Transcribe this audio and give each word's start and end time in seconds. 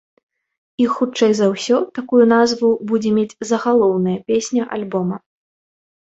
І 0.83 0.85
хутчэй 0.93 1.33
за 1.39 1.49
ўсё 1.49 1.77
такую 1.97 2.21
назву 2.35 2.69
будзе 2.91 3.11
мець 3.17 3.37
загалоўная 3.49 4.17
песня 4.31 4.63
альбома. 4.79 5.15